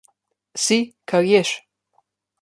[0.65, 0.79] Si,
[1.09, 1.49] kar ješ.